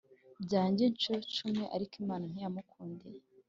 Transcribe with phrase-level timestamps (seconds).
[0.43, 3.19] byanjye incuro cumi ariko Imana ntiyamukundiye